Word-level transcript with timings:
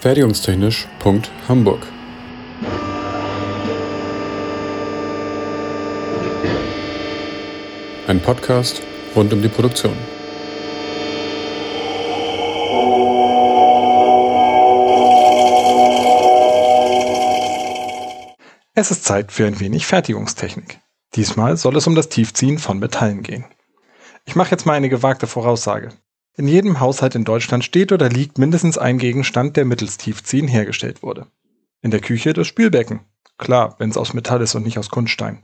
Fertigungstechnisch.hamburg 0.00 1.86
Ein 8.06 8.22
Podcast 8.22 8.80
rund 9.14 9.30
um 9.34 9.42
die 9.42 9.50
Produktion. 9.50 9.92
Es 18.72 18.90
ist 18.90 19.04
Zeit 19.04 19.30
für 19.30 19.46
ein 19.46 19.60
wenig 19.60 19.84
Fertigungstechnik. 19.84 20.80
Diesmal 21.14 21.58
soll 21.58 21.76
es 21.76 21.86
um 21.86 21.94
das 21.94 22.08
Tiefziehen 22.08 22.58
von 22.58 22.78
Metallen 22.78 23.22
gehen. 23.22 23.44
Ich 24.24 24.34
mache 24.34 24.52
jetzt 24.52 24.64
mal 24.64 24.72
eine 24.72 24.88
gewagte 24.88 25.26
Voraussage. 25.26 25.90
In 26.40 26.48
jedem 26.48 26.80
Haushalt 26.80 27.14
in 27.16 27.24
Deutschland 27.24 27.64
steht 27.64 27.92
oder 27.92 28.08
liegt 28.08 28.38
mindestens 28.38 28.78
ein 28.78 28.96
Gegenstand, 28.96 29.58
der 29.58 29.66
mittels 29.66 29.98
Tiefziehen 29.98 30.48
hergestellt 30.48 31.02
wurde. 31.02 31.26
In 31.82 31.90
der 31.90 32.00
Küche 32.00 32.32
das 32.32 32.46
Spülbecken. 32.46 33.00
Klar, 33.36 33.76
wenn 33.78 33.90
es 33.90 33.98
aus 33.98 34.14
Metall 34.14 34.40
ist 34.40 34.54
und 34.54 34.62
nicht 34.62 34.78
aus 34.78 34.88
Kunststein. 34.88 35.42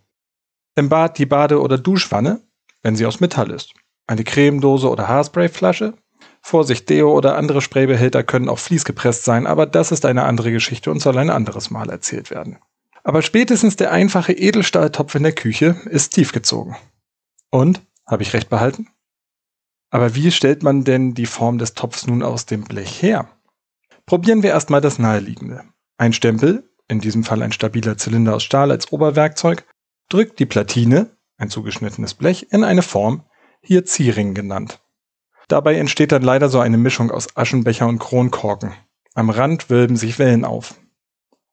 Im 0.74 0.88
Bad 0.88 1.18
die 1.18 1.26
Bade- 1.26 1.60
oder 1.60 1.76
Duschwanne, 1.76 2.40
wenn 2.82 2.96
sie 2.96 3.04
aus 3.04 3.20
Metall 3.20 3.50
ist. 3.50 3.74
Eine 4.06 4.24
Cremedose 4.24 4.88
oder 4.88 5.06
Haarsprayflasche. 5.06 5.92
Vorsicht, 6.40 6.88
Deo 6.88 7.12
oder 7.12 7.36
andere 7.36 7.60
Spraybehälter 7.60 8.22
können 8.22 8.48
auch 8.48 8.58
fließgepresst 8.58 9.22
sein, 9.22 9.46
aber 9.46 9.66
das 9.66 9.92
ist 9.92 10.06
eine 10.06 10.22
andere 10.22 10.50
Geschichte 10.50 10.90
und 10.90 11.00
soll 11.00 11.18
ein 11.18 11.28
anderes 11.28 11.68
Mal 11.68 11.90
erzählt 11.90 12.30
werden. 12.30 12.56
Aber 13.04 13.20
spätestens 13.20 13.76
der 13.76 13.92
einfache 13.92 14.32
Edelstahltopf 14.32 15.14
in 15.14 15.24
der 15.24 15.34
Küche 15.34 15.76
ist 15.90 16.14
tiefgezogen. 16.14 16.74
Und? 17.50 17.82
Habe 18.06 18.22
ich 18.22 18.32
recht 18.32 18.48
behalten? 18.48 18.88
Aber 19.96 20.14
wie 20.14 20.30
stellt 20.30 20.62
man 20.62 20.84
denn 20.84 21.14
die 21.14 21.24
Form 21.24 21.56
des 21.56 21.72
Topfs 21.72 22.06
nun 22.06 22.22
aus 22.22 22.44
dem 22.44 22.64
Blech 22.64 23.00
her? 23.00 23.30
Probieren 24.04 24.42
wir 24.42 24.50
erstmal 24.50 24.82
das 24.82 24.98
Naheliegende. 24.98 25.64
Ein 25.96 26.12
Stempel, 26.12 26.68
in 26.86 27.00
diesem 27.00 27.24
Fall 27.24 27.42
ein 27.42 27.50
stabiler 27.50 27.96
Zylinder 27.96 28.34
aus 28.34 28.42
Stahl 28.42 28.70
als 28.70 28.92
Oberwerkzeug, 28.92 29.64
drückt 30.10 30.38
die 30.38 30.44
Platine, 30.44 31.16
ein 31.38 31.48
zugeschnittenes 31.48 32.12
Blech, 32.12 32.48
in 32.50 32.62
eine 32.62 32.82
Form, 32.82 33.24
hier 33.62 33.86
Ziering 33.86 34.34
genannt. 34.34 34.82
Dabei 35.48 35.76
entsteht 35.76 36.12
dann 36.12 36.20
leider 36.20 36.50
so 36.50 36.60
eine 36.60 36.76
Mischung 36.76 37.10
aus 37.10 37.34
Aschenbecher 37.34 37.88
und 37.88 37.98
Kronkorken. 37.98 38.74
Am 39.14 39.30
Rand 39.30 39.70
wölben 39.70 39.96
sich 39.96 40.18
Wellen 40.18 40.44
auf. 40.44 40.74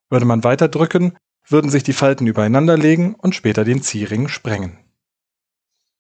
Würde 0.10 0.26
man 0.26 0.44
weiter 0.44 0.68
drücken, 0.68 1.18
würden 1.48 1.72
sich 1.72 1.84
die 1.84 1.94
Falten 1.94 2.28
übereinander 2.28 2.78
legen 2.78 3.16
und 3.16 3.36
später 3.36 3.64
den 3.64 3.82
Ziehring 3.82 4.28
sprengen. 4.28 4.80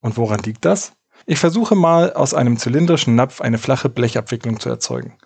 Und 0.01 0.17
woran 0.17 0.41
liegt 0.41 0.65
das? 0.65 0.91
Ich 1.25 1.39
versuche 1.39 1.75
mal 1.75 2.13
aus 2.13 2.33
einem 2.33 2.57
zylindrischen 2.57 3.15
Napf 3.15 3.41
eine 3.41 3.57
flache 3.57 3.89
Blechabwicklung 3.89 4.59
zu 4.59 4.69
erzeugen. 4.69 5.17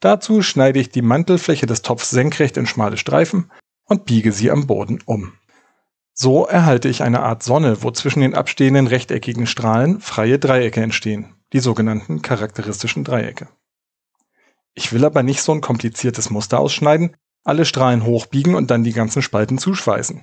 Dazu 0.00 0.42
schneide 0.42 0.80
ich 0.80 0.90
die 0.90 1.02
Mantelfläche 1.02 1.66
des 1.66 1.82
Topfs 1.82 2.10
senkrecht 2.10 2.56
in 2.56 2.66
schmale 2.66 2.96
Streifen 2.96 3.50
und 3.84 4.04
biege 4.04 4.32
sie 4.32 4.50
am 4.50 4.66
Boden 4.66 5.00
um. 5.06 5.34
So 6.12 6.46
erhalte 6.46 6.88
ich 6.88 7.02
eine 7.02 7.22
Art 7.22 7.42
Sonne, 7.42 7.82
wo 7.82 7.90
zwischen 7.90 8.20
den 8.20 8.34
abstehenden 8.34 8.86
rechteckigen 8.86 9.46
Strahlen 9.46 10.00
freie 10.00 10.38
Dreiecke 10.38 10.80
entstehen, 10.80 11.34
die 11.52 11.60
sogenannten 11.60 12.22
charakteristischen 12.22 13.02
Dreiecke. 13.04 13.48
Ich 14.74 14.92
will 14.92 15.04
aber 15.04 15.22
nicht 15.22 15.42
so 15.42 15.52
ein 15.52 15.60
kompliziertes 15.60 16.30
Muster 16.30 16.58
ausschneiden, 16.58 17.16
alle 17.44 17.64
Strahlen 17.64 18.04
hochbiegen 18.04 18.54
und 18.54 18.70
dann 18.70 18.84
die 18.84 18.92
ganzen 18.92 19.22
Spalten 19.22 19.58
zuschweißen. 19.58 20.22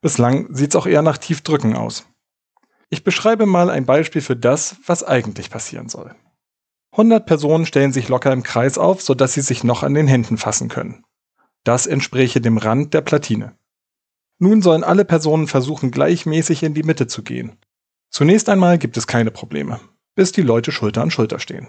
Bislang 0.00 0.54
sieht's 0.54 0.76
auch 0.76 0.86
eher 0.86 1.02
nach 1.02 1.18
Tiefdrücken 1.18 1.74
aus. 1.76 2.06
Ich 2.90 3.04
beschreibe 3.04 3.46
mal 3.46 3.70
ein 3.70 3.84
Beispiel 3.84 4.22
für 4.22 4.36
das, 4.36 4.76
was 4.86 5.04
eigentlich 5.04 5.50
passieren 5.50 5.88
soll. 5.88 6.14
100 6.92 7.26
Personen 7.26 7.66
stellen 7.66 7.92
sich 7.92 8.08
locker 8.08 8.32
im 8.32 8.42
Kreis 8.42 8.78
auf, 8.78 9.02
sodass 9.02 9.34
sie 9.34 9.42
sich 9.42 9.62
noch 9.62 9.82
an 9.82 9.94
den 9.94 10.06
Händen 10.06 10.38
fassen 10.38 10.68
können. 10.68 11.04
Das 11.64 11.86
entspräche 11.86 12.40
dem 12.40 12.56
Rand 12.56 12.94
der 12.94 13.02
Platine. 13.02 13.54
Nun 14.38 14.62
sollen 14.62 14.84
alle 14.84 15.04
Personen 15.04 15.48
versuchen, 15.48 15.90
gleichmäßig 15.90 16.62
in 16.62 16.74
die 16.74 16.82
Mitte 16.82 17.06
zu 17.06 17.22
gehen. 17.22 17.58
Zunächst 18.10 18.48
einmal 18.48 18.78
gibt 18.78 18.96
es 18.96 19.06
keine 19.06 19.30
Probleme, 19.30 19.80
bis 20.14 20.32
die 20.32 20.42
Leute 20.42 20.72
Schulter 20.72 21.02
an 21.02 21.10
Schulter 21.10 21.40
stehen. 21.40 21.68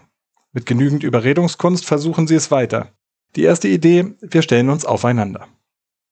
Mit 0.54 0.66
genügend 0.66 1.04
Überredungskunst 1.04 1.86
versuchen 1.86 2.28
sie 2.28 2.36
es 2.36 2.50
weiter. 2.50 2.94
Die 3.36 3.44
erste 3.44 3.68
Idee, 3.68 4.16
wir 4.22 4.42
stellen 4.42 4.70
uns 4.70 4.86
aufeinander. 4.86 5.48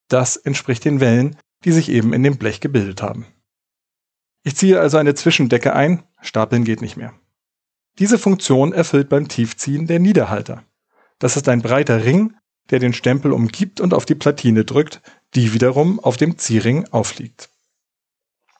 Das 0.09 0.35
entspricht 0.35 0.85
den 0.85 0.99
Wellen, 0.99 1.37
die 1.63 1.71
sich 1.71 1.89
eben 1.89 2.13
in 2.13 2.23
dem 2.23 2.37
Blech 2.37 2.59
gebildet 2.59 3.01
haben. 3.01 3.25
Ich 4.47 4.55
ziehe 4.55 4.79
also 4.79 4.95
eine 4.95 5.13
Zwischendecke 5.13 5.75
ein, 5.75 6.03
stapeln 6.21 6.63
geht 6.63 6.81
nicht 6.81 6.95
mehr. 6.95 7.11
Diese 7.99 8.17
Funktion 8.17 8.71
erfüllt 8.71 9.09
beim 9.09 9.27
Tiefziehen 9.27 9.87
der 9.87 9.99
Niederhalter. 9.99 10.63
Das 11.19 11.35
ist 11.35 11.49
ein 11.49 11.61
breiter 11.61 12.05
Ring, 12.05 12.33
der 12.69 12.79
den 12.79 12.93
Stempel 12.93 13.33
umgibt 13.33 13.81
und 13.81 13.93
auf 13.93 14.05
die 14.05 14.15
Platine 14.15 14.63
drückt, 14.63 15.01
die 15.35 15.53
wiederum 15.53 15.99
auf 15.99 16.15
dem 16.15 16.37
Ziehring 16.37 16.87
aufliegt. 16.91 17.49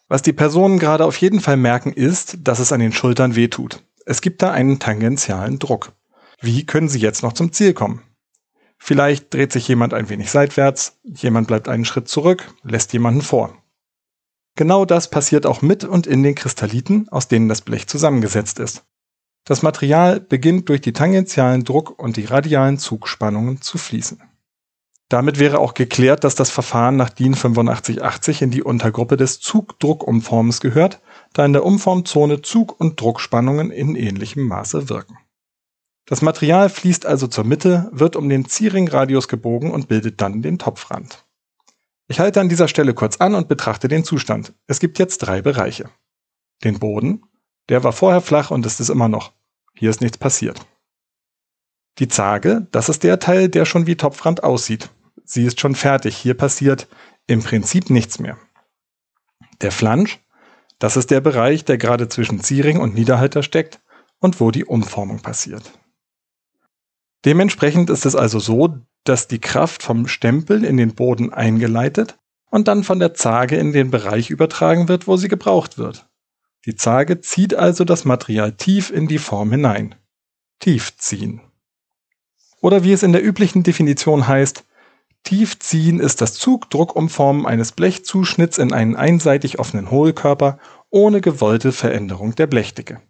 Was 0.09 0.21
die 0.21 0.33
Personen 0.33 0.77
gerade 0.77 1.05
auf 1.05 1.15
jeden 1.21 1.39
Fall 1.39 1.55
merken 1.55 1.93
ist, 1.93 2.39
dass 2.41 2.59
es 2.59 2.73
an 2.73 2.81
den 2.81 2.91
Schultern 2.91 3.37
wehtut. 3.37 3.81
Es 4.05 4.19
gibt 4.19 4.41
da 4.41 4.51
einen 4.51 4.79
tangentialen 4.79 5.57
Druck. 5.57 5.93
Wie 6.41 6.65
können 6.65 6.89
sie 6.89 6.99
jetzt 6.99 7.23
noch 7.23 7.31
zum 7.31 7.53
Ziel 7.53 7.73
kommen? 7.73 8.03
Vielleicht 8.77 9.33
dreht 9.33 9.53
sich 9.53 9.65
jemand 9.69 9.93
ein 9.93 10.09
wenig 10.09 10.31
seitwärts, 10.31 10.99
jemand 11.05 11.47
bleibt 11.47 11.69
einen 11.69 11.85
Schritt 11.85 12.09
zurück, 12.09 12.53
lässt 12.63 12.91
jemanden 12.91 13.21
vor. 13.21 13.55
Genau 14.57 14.85
das 14.85 15.11
passiert 15.11 15.45
auch 15.45 15.61
mit 15.61 15.83
und 15.83 16.07
in 16.07 16.23
den 16.23 16.33
Kristalliten, 16.33 17.07
aus 17.09 17.27
denen 17.27 17.47
das 17.47 17.61
Blech 17.61 17.85
zusammengesetzt 17.87 18.57
ist. 18.57 18.83
Das 19.45 19.61
Material 19.61 20.19
beginnt 20.19 20.67
durch 20.67 20.81
die 20.81 20.93
tangentialen 20.93 21.63
Druck 21.63 21.97
und 21.99 22.17
die 22.17 22.25
radialen 22.25 22.79
Zugspannungen 22.79 23.61
zu 23.61 23.77
fließen. 23.77 24.19
Damit 25.09 25.37
wäre 25.37 25.59
auch 25.59 25.75
geklärt, 25.75 26.23
dass 26.23 26.33
das 26.33 26.49
Verfahren 26.49 26.97
nach 26.97 27.11
DIN 27.11 27.35
8580 27.35 28.41
in 28.41 28.49
die 28.49 28.63
Untergruppe 28.63 29.15
des 29.15 29.39
Zugdruckumforms 29.39 30.59
gehört, 30.59 31.01
da 31.33 31.45
in 31.45 31.53
der 31.53 31.63
Umformzone 31.63 32.41
Zug- 32.41 32.79
und 32.79 32.99
Druckspannungen 32.99 33.69
in 33.69 33.95
ähnlichem 33.95 34.43
Maße 34.43 34.89
wirken. 34.89 35.19
Das 36.07 36.23
Material 36.23 36.69
fließt 36.69 37.05
also 37.05 37.27
zur 37.27 37.43
Mitte, 37.43 37.89
wird 37.91 38.15
um 38.15 38.27
den 38.27 38.45
Zieringradius 38.45 39.27
gebogen 39.27 39.69
und 39.69 39.87
bildet 39.87 40.19
dann 40.19 40.41
den 40.41 40.57
Topfrand. 40.57 41.26
Ich 42.07 42.19
halte 42.19 42.39
an 42.39 42.49
dieser 42.49 42.67
Stelle 42.67 42.93
kurz 42.93 43.17
an 43.17 43.35
und 43.35 43.47
betrachte 43.47 43.87
den 43.87 44.03
Zustand. 44.03 44.53
Es 44.65 44.79
gibt 44.79 44.97
jetzt 44.97 45.19
drei 45.19 45.41
Bereiche. 45.41 45.89
Den 46.63 46.79
Boden, 46.79 47.23
der 47.69 47.83
war 47.83 47.91
vorher 47.91 48.21
flach 48.21 48.49
und 48.49 48.65
ist 48.65 48.79
es 48.79 48.89
immer 48.89 49.09
noch. 49.09 49.33
Hier 49.73 49.89
ist 49.89 50.01
nichts 50.01 50.17
passiert. 50.17 50.65
Die 51.99 52.07
Zage, 52.07 52.67
das 52.71 52.89
ist 52.89 53.03
der 53.03 53.19
Teil, 53.19 53.49
der 53.49 53.65
schon 53.65 53.87
wie 53.87 53.95
Topfrand 53.95 54.43
aussieht. 54.43 54.89
Sie 55.25 55.45
ist 55.45 55.59
schon 55.59 55.75
fertig. 55.75 56.15
Hier 56.15 56.35
passiert 56.35 56.87
im 57.25 57.43
Prinzip 57.43 57.89
nichts 57.89 58.19
mehr. 58.19 58.37
Der 59.61 59.71
Flansch, 59.71 60.19
das 60.79 60.95
ist 60.95 61.11
der 61.11 61.21
Bereich, 61.21 61.65
der 61.65 61.77
gerade 61.77 62.07
zwischen 62.07 62.39
Ziering 62.39 62.79
und 62.79 62.93
Niederhalter 62.93 63.43
steckt 63.43 63.81
und 64.19 64.39
wo 64.39 64.51
die 64.51 64.65
Umformung 64.65 65.21
passiert. 65.21 65.71
Dementsprechend 67.25 67.89
ist 67.89 68.05
es 68.05 68.15
also 68.15 68.39
so, 68.39 68.77
dass 69.07 69.27
die 69.27 69.39
Kraft 69.39 69.83
vom 69.83 70.07
Stempel 70.07 70.63
in 70.63 70.77
den 70.77 70.93
Boden 70.95 71.33
eingeleitet 71.33 72.17
und 72.49 72.67
dann 72.67 72.83
von 72.83 72.99
der 72.99 73.13
Zage 73.13 73.57
in 73.57 73.73
den 73.73 73.91
Bereich 73.91 74.29
übertragen 74.29 74.87
wird, 74.87 75.07
wo 75.07 75.17
sie 75.17 75.27
gebraucht 75.27 75.77
wird. 75.77 76.07
Die 76.65 76.75
Zage 76.75 77.21
zieht 77.21 77.55
also 77.55 77.85
das 77.85 78.05
Material 78.05 78.51
tief 78.51 78.89
in 78.89 79.07
die 79.07 79.19
Form 79.19 79.51
hinein. 79.51 79.95
Tiefziehen. 80.59 81.41
Oder 82.61 82.83
wie 82.83 82.91
es 82.91 83.03
in 83.03 83.13
der 83.13 83.23
üblichen 83.23 83.63
Definition 83.63 84.27
heißt, 84.27 84.65
Tiefziehen 85.23 85.99
ist 85.99 86.21
das 86.21 86.33
Zugdruckumformen 86.35 87.45
eines 87.45 87.73
Blechzuschnitts 87.73 88.57
in 88.57 88.73
einen 88.73 88.95
einseitig 88.95 89.59
offenen 89.59 89.91
Hohlkörper 89.91 90.57
ohne 90.89 91.21
gewollte 91.21 91.71
Veränderung 91.71 92.35
der 92.35 92.47
Blechdicke. 92.47 93.01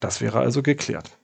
Das 0.00 0.20
wäre 0.20 0.40
also 0.40 0.62
geklärt. 0.62 1.18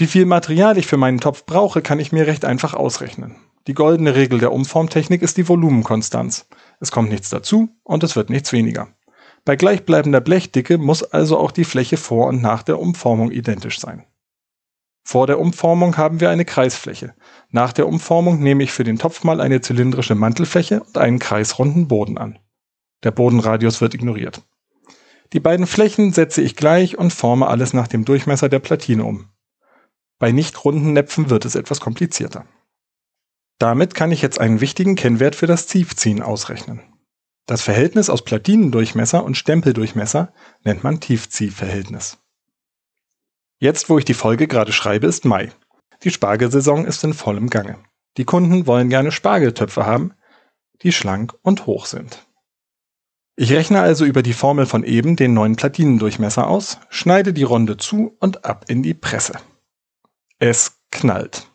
Wie 0.00 0.06
viel 0.06 0.24
Material 0.24 0.78
ich 0.78 0.86
für 0.86 0.96
meinen 0.96 1.20
Topf 1.20 1.44
brauche, 1.44 1.82
kann 1.82 2.00
ich 2.00 2.10
mir 2.10 2.26
recht 2.26 2.46
einfach 2.46 2.72
ausrechnen. 2.72 3.36
Die 3.66 3.74
goldene 3.74 4.14
Regel 4.14 4.38
der 4.38 4.50
Umformtechnik 4.50 5.20
ist 5.20 5.36
die 5.36 5.46
Volumenkonstanz. 5.46 6.48
Es 6.80 6.90
kommt 6.90 7.10
nichts 7.10 7.28
dazu 7.28 7.68
und 7.82 8.02
es 8.02 8.16
wird 8.16 8.30
nichts 8.30 8.50
weniger. 8.54 8.88
Bei 9.44 9.56
gleichbleibender 9.56 10.22
Blechdicke 10.22 10.78
muss 10.78 11.02
also 11.02 11.36
auch 11.36 11.50
die 11.50 11.64
Fläche 11.64 11.98
vor 11.98 12.28
und 12.28 12.40
nach 12.40 12.62
der 12.62 12.78
Umformung 12.78 13.30
identisch 13.30 13.78
sein. 13.78 14.06
Vor 15.04 15.26
der 15.26 15.38
Umformung 15.38 15.98
haben 15.98 16.18
wir 16.18 16.30
eine 16.30 16.46
Kreisfläche. 16.46 17.14
Nach 17.50 17.74
der 17.74 17.86
Umformung 17.86 18.40
nehme 18.42 18.62
ich 18.62 18.72
für 18.72 18.84
den 18.84 18.98
Topf 18.98 19.22
mal 19.22 19.38
eine 19.38 19.60
zylindrische 19.60 20.14
Mantelfläche 20.14 20.82
und 20.82 20.96
einen 20.96 21.18
kreisrunden 21.18 21.88
Boden 21.88 22.16
an. 22.16 22.38
Der 23.04 23.10
Bodenradius 23.10 23.82
wird 23.82 23.92
ignoriert. 23.92 24.40
Die 25.34 25.40
beiden 25.40 25.66
Flächen 25.66 26.14
setze 26.14 26.40
ich 26.40 26.56
gleich 26.56 26.96
und 26.96 27.12
forme 27.12 27.48
alles 27.48 27.74
nach 27.74 27.86
dem 27.86 28.06
Durchmesser 28.06 28.48
der 28.48 28.60
Platine 28.60 29.04
um. 29.04 29.29
Bei 30.20 30.30
nicht 30.32 30.64
runden 30.64 30.92
Näpfen 30.92 31.30
wird 31.30 31.46
es 31.46 31.56
etwas 31.56 31.80
komplizierter. 31.80 32.44
Damit 33.58 33.94
kann 33.94 34.12
ich 34.12 34.22
jetzt 34.22 34.38
einen 34.38 34.60
wichtigen 34.60 34.94
Kennwert 34.94 35.34
für 35.34 35.46
das 35.46 35.66
Tiefziehen 35.66 36.22
ausrechnen. 36.22 36.82
Das 37.46 37.62
Verhältnis 37.62 38.10
aus 38.10 38.22
Platinendurchmesser 38.22 39.24
und 39.24 39.36
Stempeldurchmesser 39.36 40.32
nennt 40.62 40.84
man 40.84 41.00
Tiefziehverhältnis. 41.00 42.18
Jetzt, 43.58 43.88
wo 43.88 43.98
ich 43.98 44.04
die 44.04 44.14
Folge 44.14 44.46
gerade 44.46 44.72
schreibe, 44.72 45.06
ist 45.06 45.24
Mai. 45.24 45.52
Die 46.02 46.10
Spargelsaison 46.10 46.84
ist 46.84 47.02
in 47.02 47.14
vollem 47.14 47.48
Gange. 47.48 47.78
Die 48.18 48.24
Kunden 48.24 48.66
wollen 48.66 48.90
gerne 48.90 49.12
Spargeltöpfe 49.12 49.86
haben, 49.86 50.12
die 50.82 50.92
schlank 50.92 51.34
und 51.42 51.66
hoch 51.66 51.86
sind. 51.86 52.26
Ich 53.36 53.52
rechne 53.52 53.80
also 53.80 54.04
über 54.04 54.22
die 54.22 54.34
Formel 54.34 54.66
von 54.66 54.84
eben 54.84 55.16
den 55.16 55.32
neuen 55.32 55.56
Platinendurchmesser 55.56 56.46
aus, 56.46 56.78
schneide 56.90 57.32
die 57.32 57.42
Ronde 57.42 57.78
zu 57.78 58.16
und 58.20 58.44
ab 58.44 58.66
in 58.68 58.82
die 58.82 58.94
Presse. 58.94 59.38
Es 60.42 60.80
knallt. 60.90 61.50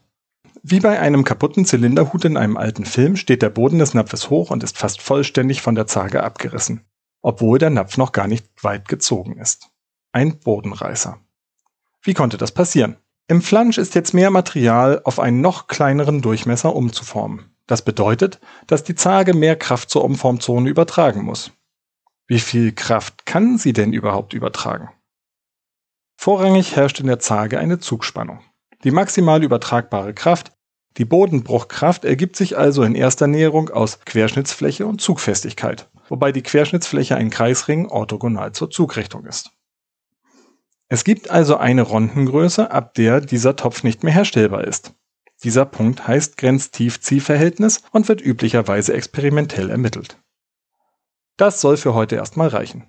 Wie 0.61 0.79
bei 0.79 0.99
einem 0.99 1.23
kaputten 1.23 1.65
Zylinderhut 1.65 2.23
in 2.23 2.37
einem 2.37 2.55
alten 2.55 2.85
Film 2.85 3.15
steht 3.15 3.41
der 3.41 3.49
Boden 3.49 3.79
des 3.79 3.95
Napfes 3.95 4.29
hoch 4.29 4.51
und 4.51 4.63
ist 4.63 4.77
fast 4.77 5.01
vollständig 5.01 5.63
von 5.63 5.73
der 5.73 5.87
Zarge 5.87 6.21
abgerissen, 6.21 6.85
obwohl 7.23 7.57
der 7.57 7.71
Napf 7.71 7.97
noch 7.97 8.11
gar 8.11 8.27
nicht 8.27 8.45
weit 8.61 8.87
gezogen 8.87 9.39
ist. 9.39 9.71
Ein 10.11 10.37
Bodenreißer. 10.37 11.17
Wie 12.03 12.13
konnte 12.13 12.37
das 12.37 12.51
passieren? 12.51 12.97
Im 13.27 13.41
Flansch 13.41 13.79
ist 13.79 13.95
jetzt 13.95 14.13
mehr 14.13 14.29
Material 14.29 15.01
auf 15.03 15.19
einen 15.19 15.41
noch 15.41 15.65
kleineren 15.65 16.21
Durchmesser 16.21 16.75
umzuformen. 16.75 17.55
Das 17.65 17.81
bedeutet, 17.81 18.39
dass 18.67 18.83
die 18.83 18.93
Zarge 18.93 19.33
mehr 19.33 19.55
Kraft 19.55 19.89
zur 19.89 20.03
Umformzone 20.03 20.69
übertragen 20.69 21.23
muss. 21.23 21.51
Wie 22.27 22.39
viel 22.39 22.71
Kraft 22.71 23.25
kann 23.25 23.57
sie 23.57 23.73
denn 23.73 23.93
überhaupt 23.93 24.33
übertragen? 24.33 24.89
Vorrangig 26.17 26.75
herrscht 26.75 26.99
in 26.99 27.07
der 27.07 27.17
Zarge 27.17 27.57
eine 27.57 27.79
Zugspannung. 27.79 28.41
Die 28.85 28.91
maximal 28.91 29.43
übertragbare 29.43 30.13
Kraft, 30.13 30.51
die 30.97 31.05
Bodenbruchkraft, 31.05 32.05
ergibt 32.05 32.35
sich 32.35 32.55
also 32.55 32.83
in 32.83 32.93
erster 32.93 33.25
Näherung 33.25 33.71
aus 33.71 33.99
Querschnittsfläche 34.05 34.85
und 34.85 35.01
Zugfestigkeit, 35.01 35.89
wobei 36.07 36.31
die 36.31 36.43
Querschnittsfläche 36.43 37.15
ein 37.15 37.31
Kreisring 37.31 37.87
orthogonal 37.89 38.51
zur 38.51 38.69
Zugrichtung 38.69 39.25
ist. 39.25 39.49
Es 40.87 41.03
gibt 41.03 41.31
also 41.31 41.57
eine 41.57 41.81
Rondengröße, 41.81 42.69
ab 42.69 42.93
der 42.93 43.21
dieser 43.21 43.55
Topf 43.55 43.81
nicht 43.81 44.03
mehr 44.03 44.13
herstellbar 44.13 44.65
ist. 44.65 44.93
Dieser 45.43 45.65
Punkt 45.65 46.07
heißt 46.07 46.37
Grenztiefziehverhältnis 46.37 47.81
und 47.91 48.07
wird 48.07 48.21
üblicherweise 48.21 48.93
experimentell 48.93 49.71
ermittelt. 49.71 50.19
Das 51.37 51.59
soll 51.59 51.77
für 51.77 51.95
heute 51.95 52.17
erstmal 52.17 52.49
reichen. 52.49 52.87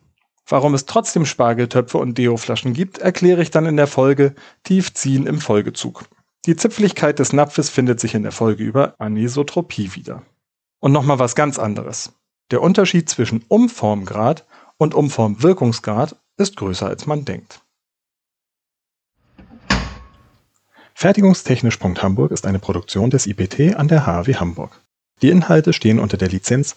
Warum 0.48 0.74
es 0.74 0.86
trotzdem 0.86 1.26
Spargeltöpfe 1.26 1.98
und 1.98 2.16
Deoflaschen 2.16 2.72
gibt, 2.72 2.98
erkläre 2.98 3.42
ich 3.42 3.50
dann 3.50 3.66
in 3.66 3.76
der 3.76 3.88
Folge 3.88 4.34
Tiefziehen 4.62 5.26
im 5.26 5.40
Folgezug. 5.40 6.04
Die 6.46 6.54
Zipfligkeit 6.54 7.18
des 7.18 7.32
Napfes 7.32 7.68
findet 7.68 7.98
sich 7.98 8.14
in 8.14 8.22
der 8.22 8.30
Folge 8.30 8.62
über 8.62 8.94
Anisotropie 8.98 9.96
wieder. 9.96 10.22
Und 10.78 10.92
nochmal 10.92 11.18
was 11.18 11.34
ganz 11.34 11.58
anderes. 11.58 12.12
Der 12.52 12.62
Unterschied 12.62 13.10
zwischen 13.10 13.44
Umformgrad 13.48 14.46
und 14.76 14.94
Umformwirkungsgrad 14.94 16.14
ist 16.36 16.56
größer 16.56 16.86
als 16.86 17.06
man 17.06 17.24
denkt. 17.24 17.62
Fertigungstechnisch.hamburg 20.94 22.30
ist 22.30 22.46
eine 22.46 22.60
Produktion 22.60 23.10
des 23.10 23.26
IPT 23.26 23.76
an 23.76 23.88
der 23.88 24.06
HW 24.06 24.36
Hamburg. 24.36 24.80
Die 25.22 25.30
Inhalte 25.30 25.72
stehen 25.72 25.98
unter 25.98 26.16
der 26.16 26.28
Lizenz 26.28 26.76